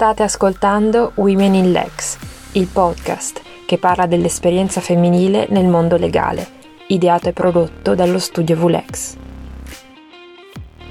[0.00, 2.16] State ascoltando Women in Lex,
[2.52, 6.46] il podcast che parla dell'esperienza femminile nel mondo legale,
[6.86, 9.18] ideato e prodotto dallo studio Vulex.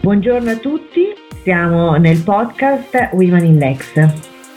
[0.01, 1.07] Buongiorno a tutti,
[1.41, 4.09] siamo nel podcast Women in Lex.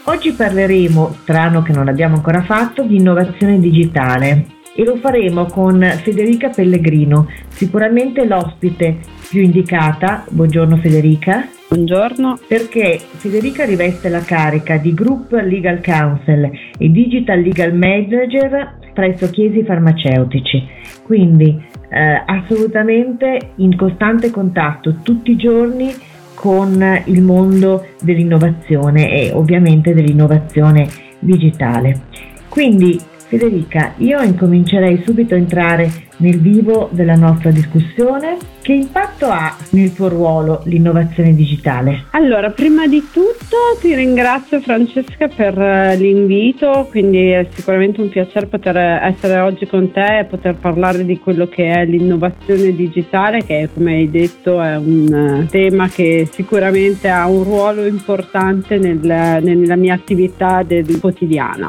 [0.05, 5.81] Oggi parleremo, strano che non l'abbiamo ancora fatto, di innovazione digitale e lo faremo con
[6.03, 8.99] Federica Pellegrino, sicuramente l'ospite
[9.31, 10.27] più indicata.
[10.29, 11.49] Buongiorno Federica.
[11.73, 12.39] Buongiorno.
[12.47, 19.65] Perché Federica riveste la carica di Group Legal Counsel e Digital Legal Manager presso Chiesi
[19.65, 20.63] Farmaceutici,
[21.03, 21.59] quindi
[21.89, 25.91] eh, assolutamente in costante contatto tutti i giorni
[26.35, 30.87] con il mondo dell'innovazione e ovviamente dell'innovazione
[31.21, 32.03] digitale.
[32.51, 33.01] Quindi
[33.33, 38.37] Federica, io incomincerei subito a entrare nel vivo della nostra discussione.
[38.63, 42.05] Che impatto ha nel tuo ruolo l'innovazione digitale?
[42.11, 48.47] Allora, prima di tutto ti ringrazio Francesca per eh, l'invito, quindi è sicuramente un piacere
[48.47, 53.69] poter essere oggi con te e poter parlare di quello che è l'innovazione digitale, che
[53.75, 59.77] come hai detto è un eh, tema che sicuramente ha un ruolo importante nel, nella
[59.77, 61.69] mia attività del, quotidiana.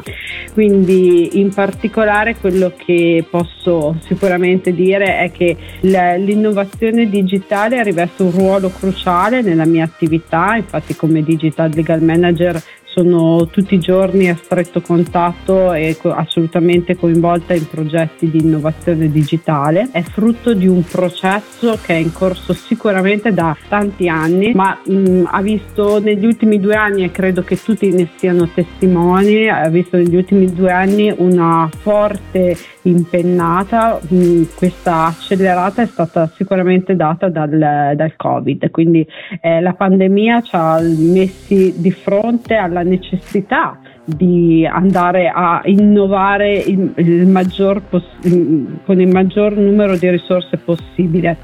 [0.52, 4.33] Quindi in particolare quello che posso sicuramente
[4.72, 11.70] dire è che l'innovazione digitale riveste un ruolo cruciale nella mia attività, infatti come Digital
[11.72, 12.62] Legal Manager
[12.94, 19.88] sono tutti i giorni a stretto contatto e assolutamente coinvolta in progetti di innovazione digitale.
[19.90, 25.22] È frutto di un processo che è in corso sicuramente da tanti anni, ma mh,
[25.26, 29.96] ha visto negli ultimi due anni, e credo che tutti ne siano testimoni, ha visto
[29.96, 37.94] negli ultimi due anni una forte impennata, mh, questa accelerata è stata sicuramente data dal,
[37.96, 39.04] dal Covid, quindi
[39.40, 46.92] eh, la pandemia ci ha messi di fronte alla necessità di andare a innovare il,
[46.96, 51.36] il maggior poss- con il maggior numero di risorse possibile.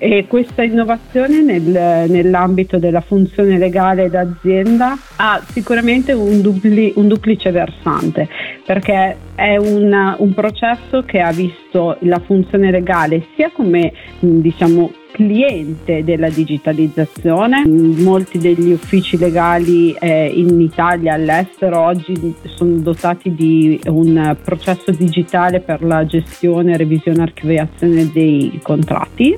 [0.00, 7.50] E questa innovazione nel, nell'ambito della funzione legale d'azienda ha sicuramente un, dupli, un duplice
[7.50, 8.28] versante,
[8.64, 16.04] perché è un, un, processo che ha visto la funzione legale sia come diciamo cliente
[16.04, 17.66] della digitalizzazione.
[17.66, 24.92] Molti degli uffici legali eh, in Italia e all'estero oggi sono dotati di un processo
[24.92, 29.36] digitale per la gestione, revisione e archiviazione dei contratti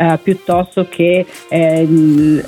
[0.00, 1.88] eh, piuttosto che eh,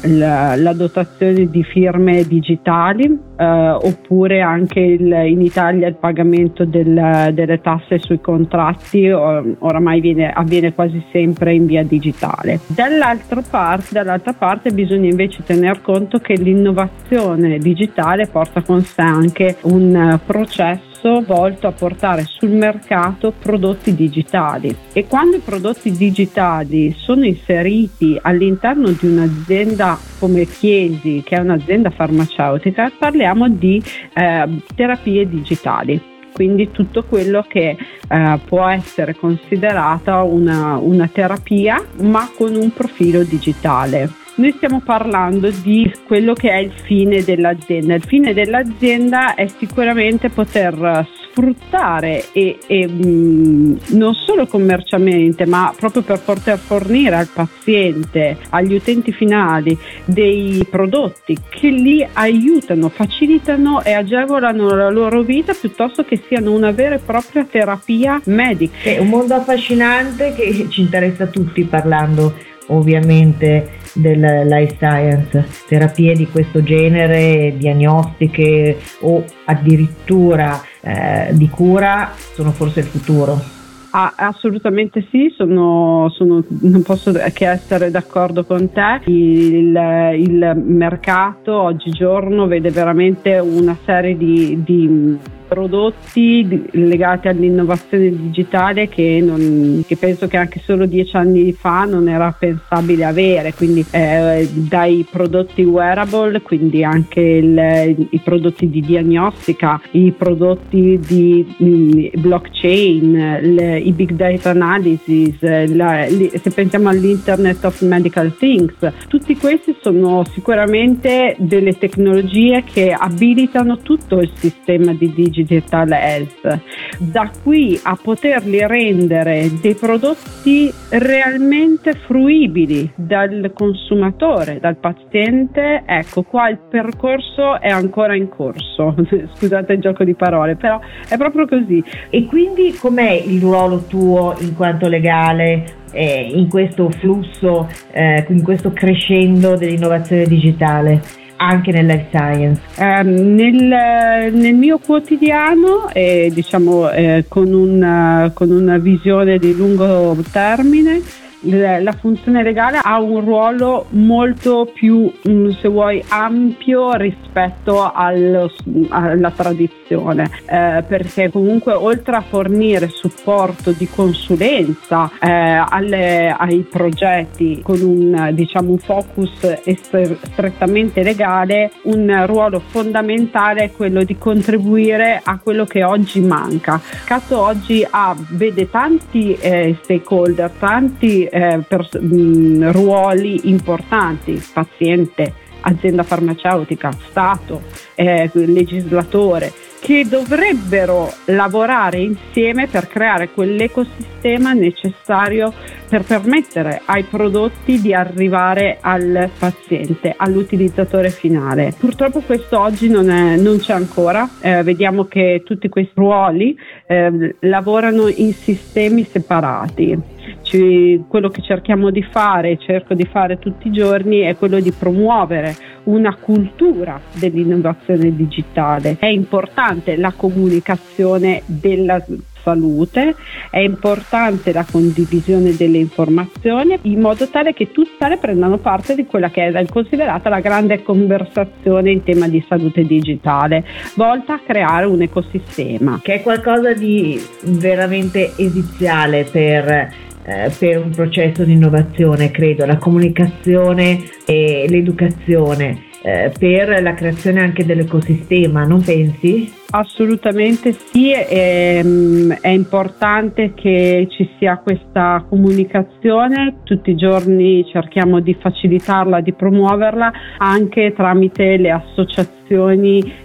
[0.04, 3.04] la, la, dotazione di firme digitali
[3.36, 10.00] eh, oppure anche il, in Italia il pagamento del, delle tasse sui contratti or, oramai
[10.00, 12.60] viene, avviene quasi sempre in via digitale.
[12.68, 19.56] Dall'altra parte, dall'altra parte bisogna invece tener conto che l'innovazione digitale porta con sé anche
[19.64, 26.94] un processo processo volto a portare sul mercato prodotti digitali e quando i prodotti digitali
[26.96, 33.82] sono inseriti all'interno di un'azienda come Chiesi, che è un'azienda farmaceutica, parliamo di
[34.14, 37.76] eh, terapie digitali quindi tutto quello che
[38.08, 44.21] eh, può essere considerata una, una terapia ma con un profilo digitale.
[44.42, 47.94] Noi stiamo parlando di quello che è il fine dell'azienda.
[47.94, 55.72] Il fine dell'azienda è sicuramente poter sfruttare e, e mh, mm, non solo commercialmente, ma
[55.78, 63.84] proprio per poter fornire al paziente, agli utenti finali dei prodotti che li aiutano, facilitano
[63.84, 68.76] e agevolano la loro vita piuttosto che siano una vera e propria terapia medica.
[68.82, 76.14] È un mondo affascinante che ci interessa a tutti parlando ovviamente del life science, terapie
[76.14, 83.60] di questo genere, diagnostiche o addirittura eh, di cura sono forse il futuro.
[83.94, 89.02] Ah, assolutamente sì, sono, sono, non posso che essere d'accordo con te.
[89.04, 89.78] Il,
[90.16, 95.18] il mercato oggigiorno vede veramente una serie di, di
[95.52, 102.08] prodotti legati all'innovazione digitale che, non, che, penso che anche solo dieci anni fa non
[102.08, 109.78] era pensabile avere, quindi eh, dai prodotti wearable, quindi anche il, i prodotti di diagnostica,
[109.90, 117.62] i prodotti di mm, blockchain, le, i big data analysis, la, li, se pensiamo all'Internet
[117.64, 118.74] of Medical Things,
[119.08, 126.60] tutti questi sono sicuramente delle tecnologie che abilitano tutto il sistema di digitalizzazione Digital Health,
[126.98, 136.48] da qui a poterli rendere dei prodotti realmente fruibili dal consumatore, dal paziente, ecco qua
[136.48, 138.94] il percorso è ancora in corso,
[139.34, 141.82] scusate il gioco di parole, però è proprio così.
[142.10, 148.42] E quindi com'è il ruolo tuo in quanto legale eh, in questo flusso, eh, in
[148.42, 151.20] questo crescendo dell'innovazione digitale?
[151.42, 152.60] Anche nella science?
[152.76, 160.16] Eh, nel, nel, mio quotidiano, eh, diciamo eh, con, una, con una visione di lungo
[160.30, 161.00] termine,
[161.44, 168.50] la funzione legale ha un ruolo molto più, mm, se vuoi, ampio rispetto allo,
[168.90, 177.60] alla tradizione, eh, perché comunque oltre a fornire supporto di consulenza eh, alle, ai progetti
[177.62, 185.38] con un, diciamo, un focus strettamente legale, un ruolo fondamentale è quello di contribuire a
[185.38, 186.80] quello che oggi manca.
[187.04, 195.32] Cato oggi ha, vede tanti eh, stakeholder, tanti eh, pers- mh, ruoli importanti, paziente,
[195.62, 197.62] azienda farmaceutica, Stato,
[197.94, 199.50] eh, legislatore,
[199.80, 205.52] che dovrebbero lavorare insieme per creare quell'ecosistema necessario
[205.88, 211.74] per permettere ai prodotti di arrivare al paziente, all'utilizzatore finale.
[211.76, 216.56] Purtroppo questo oggi non, è, non c'è ancora, eh, vediamo che tutti questi ruoli
[216.86, 223.68] eh, lavorano in sistemi separati ci, quello che cerchiamo di fare, cerco di fare tutti
[223.68, 225.54] i giorni, è quello di promuovere
[225.84, 228.96] una cultura dell'innovazione digitale.
[228.98, 232.04] È importante la comunicazione della
[232.42, 233.14] salute,
[233.50, 239.30] è importante la condivisione delle informazioni in modo tale che tutte prendano parte di quella
[239.30, 245.02] che è considerata la grande conversazione in tema di salute digitale, volta a creare un
[245.02, 246.00] ecosistema.
[246.02, 252.78] Che è qualcosa di veramente esiziale per eh, per un processo di innovazione, credo, la
[252.78, 259.60] comunicazione e l'educazione eh, per la creazione anche dell'ecosistema, non pensi?
[259.74, 268.20] Assolutamente sì, è, ehm, è, importante che ci sia questa comunicazione, tutti i giorni cerchiamo
[268.20, 272.40] di facilitarla, di promuoverla anche tramite le associazioni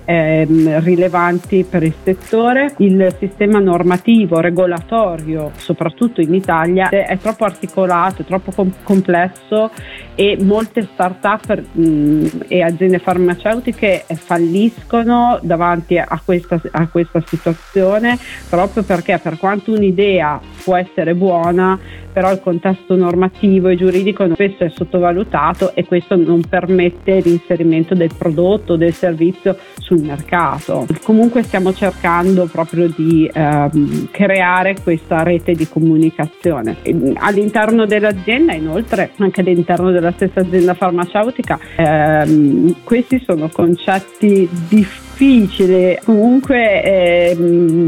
[0.05, 0.47] eh,
[0.79, 2.73] rilevanti per il settore.
[2.77, 9.69] Il sistema normativo, regolatorio, soprattutto in Italia, è troppo articolato, è troppo com- complesso
[10.15, 18.18] e molte start-up mh, e aziende farmaceutiche falliscono davanti a questo questa, a questa situazione
[18.50, 21.80] proprio perché per quanto un'idea può essere buona,
[22.12, 28.12] però il contesto normativo e giuridico spesso è sottovalutato e questo non permette l'inserimento del
[28.18, 30.88] prodotto, del servizio sul mercato.
[31.04, 36.78] Comunque stiamo cercando proprio di ehm, creare questa rete di comunicazione.
[37.16, 46.00] All'interno dell'azienda, inoltre, anche all'interno della stessa azienda farmaceutica, ehm, questi sono concetti differenti difficile.
[46.04, 47.36] Comunque, eh,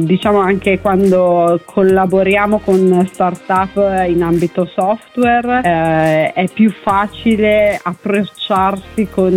[0.03, 9.31] diciamo anche quando collaboriamo con startup in ambito software, eh, è più facile approcciarsi con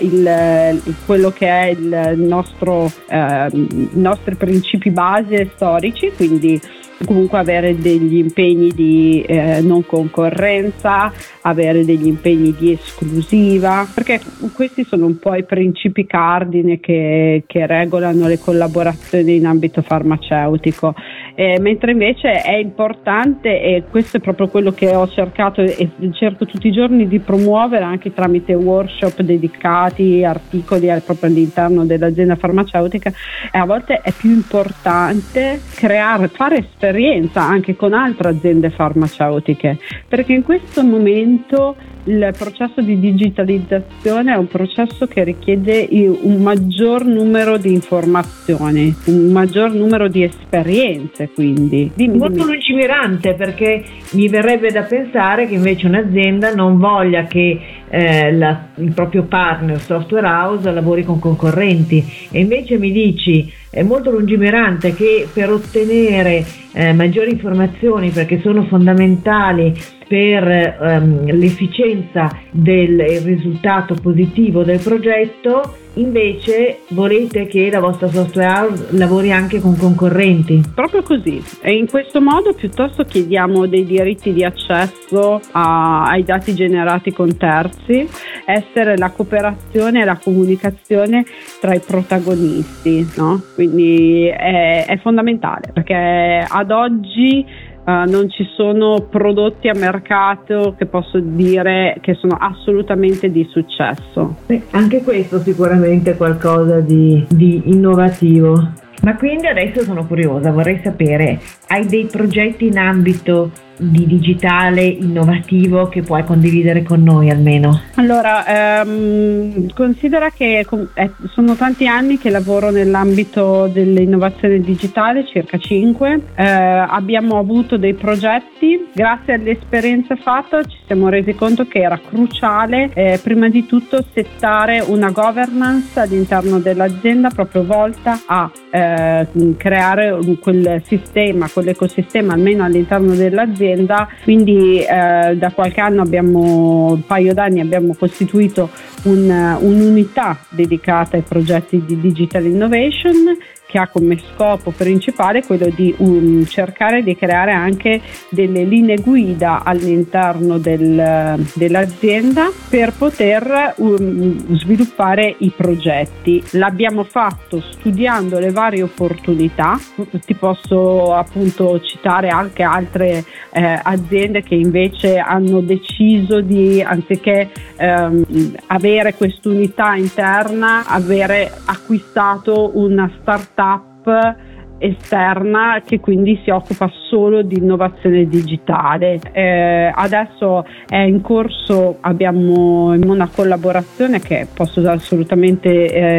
[0.00, 6.60] il, quello che è il nostro, eh, i nostri principi base storici, quindi
[7.04, 14.20] comunque avere degli impegni di eh, non concorrenza, avere degli impegni di esclusiva, perché
[14.52, 20.94] questi sono un po' i principi cardine che, che regolano le collaborazioni in ambito farmaceutico,
[21.34, 26.46] eh, mentre invece è importante e questo è proprio quello che ho cercato e cerco
[26.46, 33.12] tutti i giorni di promuovere anche tramite workshop dedicati, articoli proprio all'interno dell'azienda farmaceutica,
[33.52, 40.34] e a volte è più importante creare, fare esperienza anche con altre aziende farmaceutiche, perché
[40.34, 41.74] in questo momento
[42.04, 49.32] il processo di digitalizzazione è un processo che richiede un maggior numero di informazioni, un
[49.32, 51.90] maggior numero di esperienze quindi.
[51.94, 52.52] Dimmi, Molto dimmi.
[52.52, 58.92] lungimirante perché mi verrebbe da pensare che invece un'azienda non voglia che eh, la, il
[58.92, 65.26] proprio partner software house lavori con concorrenti e invece mi dici è molto lungimirante che
[65.32, 69.72] per ottenere eh, maggiori informazioni perché sono fondamentali
[70.06, 78.86] per ehm, l'efficienza del risultato positivo del progetto invece volete che la vostra software house
[78.90, 80.62] lavori anche con concorrenti.
[80.74, 81.42] Proprio così.
[81.60, 87.36] E in questo modo piuttosto chiediamo dei diritti di accesso a, ai dati generati con
[87.36, 88.08] terzi,
[88.44, 91.24] essere la cooperazione e la comunicazione
[91.60, 93.06] tra i protagonisti.
[93.16, 93.40] No?
[93.54, 97.44] Quindi è, è fondamentale perché ad oggi
[97.84, 104.36] Uh, non ci sono prodotti a mercato che posso dire che sono assolutamente di successo.
[104.46, 108.70] Beh, anche questo sicuramente è qualcosa di, di innovativo.
[109.02, 111.38] Ma quindi adesso sono curiosa, vorrei sapere,
[111.68, 117.80] hai dei progetti in ambito di digitale innovativo che puoi condividere con noi almeno?
[117.96, 120.64] Allora, ehm, considera che
[120.94, 126.20] eh, sono tanti anni che lavoro nell'ambito dell'innovazione digitale, circa 5.
[126.36, 132.90] Eh, abbiamo avuto dei progetti, grazie all'esperienza fatta ci siamo resi conto che era cruciale
[132.94, 139.26] eh, prima di tutto settare una governance all'interno dell'azienda proprio volta a eh,
[139.56, 147.06] creare quel sistema, quell'ecosistema almeno all'interno dell'azienda azienda, quindi eh, da qualche anno abbiamo, un
[147.06, 148.68] paio d'anni abbiamo costituito
[149.04, 155.94] un, un'unità dedicata ai progetti di digital innovation che ha come scopo principale quello di
[155.98, 165.34] um, cercare di creare anche delle linee guida all'interno del, dell'azienda per poter um, sviluppare
[165.38, 166.42] i progetti.
[166.52, 169.78] L'abbiamo fatto studiando le varie opportunità,
[170.24, 178.54] ti posso appunto citare anche altre eh, aziende che invece hanno deciso di anziché ehm,
[178.66, 187.56] avere quest'unità interna, avere acquistato una startup startup esterna che quindi si occupa solo di
[187.56, 189.18] innovazione digitale.
[189.32, 195.68] Eh, adesso è in corso, abbiamo una collaborazione che posso assolutamente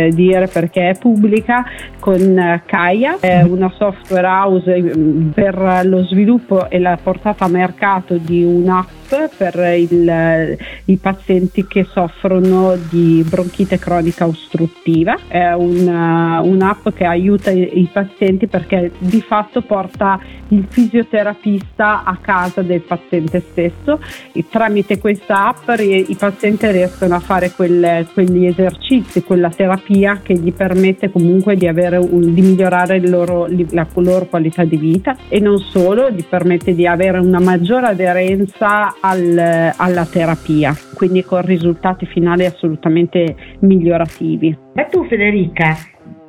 [0.08, 1.63] eh, dire perché è pubblica
[2.00, 8.18] con Kaya, è una software house mm, per lo sviluppo e la portata a mercato
[8.18, 15.17] di un'app per il, i pazienti che soffrono di bronchite cronica ostruttiva.
[15.27, 20.19] È una, un'app che aiuta i, i pazienti perché di fatto porta
[20.50, 24.00] il fisioterapista a casa del paziente stesso
[24.31, 30.33] e tramite questa app i pazienti riescono a fare quelle, quegli esercizi, quella terapia che
[30.33, 35.57] gli permette comunque di, un, di migliorare loro, la loro qualità di vita e non
[35.57, 42.45] solo, gli permette di avere una maggiore aderenza al, alla terapia, quindi con risultati finali
[42.45, 44.57] assolutamente migliorativi.
[44.73, 45.77] E tu Federica,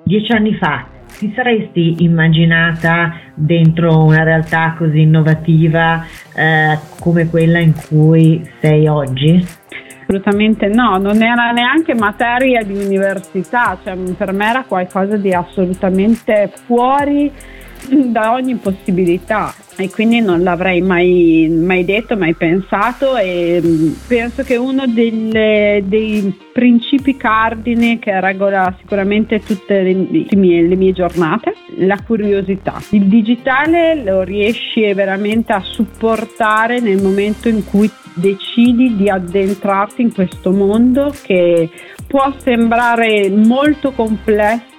[0.04, 6.04] dieci anni fa ti saresti immaginata dentro una realtà così innovativa
[6.34, 9.44] eh, come quella in cui sei oggi?
[10.02, 16.52] Assolutamente no, non era neanche materia di università, cioè per me era qualcosa di assolutamente
[16.66, 17.32] fuori
[18.12, 24.42] da ogni possibilità e quindi non l'avrei mai, mai, detto, mai pensato e mm, penso
[24.42, 31.54] che uno delle, dei principi cardine che regola sicuramente tutte le, mie, le mie giornate,
[31.76, 32.80] la curiosità.
[32.90, 40.14] Il digitale lo riesci veramente a supportare nel momento in cui decidi di addentrarti in
[40.14, 41.68] questo mondo che
[42.06, 44.74] può sembrare molto complesso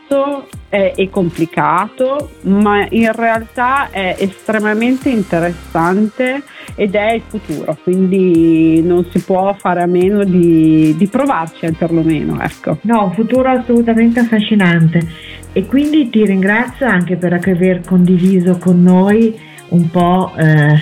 [0.69, 6.43] è, è, complicato, ma in realtà è estremamente interessante
[6.75, 12.39] ed è il futuro, quindi non si può fare a meno di, di provarci perlomeno.
[12.41, 12.77] Ecco.
[12.81, 15.07] No, un futuro assolutamente affascinante
[15.53, 19.35] e quindi ti ringrazio anche per aver condiviso con noi
[19.69, 20.79] un po' eh,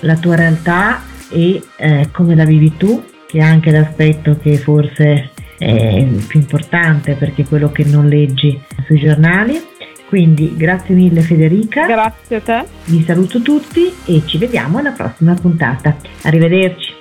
[0.00, 5.30] la tua realtà e eh, come la vivi tu, che è anche l'aspetto che forse
[5.58, 9.62] è più importante perché è quello che non leggi sui giornali.
[10.06, 11.84] Quindi grazie mille Federica.
[11.86, 12.64] Grazie a te.
[12.84, 15.94] Vi saluto tutti e ci vediamo alla prossima puntata.
[16.22, 16.94] Arrivederci.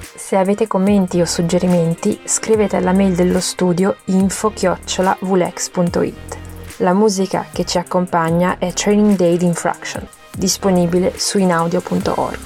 [0.00, 6.38] Se avete commenti o suggerimenti scrivete alla mail dello studio info-vulex.it.
[6.78, 12.40] La musica che ci accompagna è Training Day Infraction, disponibile su inaudio.org,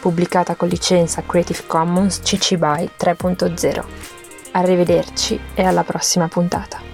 [0.00, 4.17] pubblicata con licenza Creative Commons CC BY 3.0.
[4.52, 6.87] Arrivederci e alla prossima puntata.